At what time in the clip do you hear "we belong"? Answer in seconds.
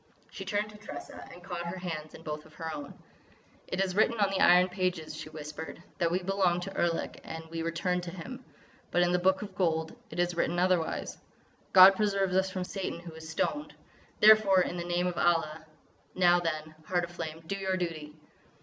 6.09-6.59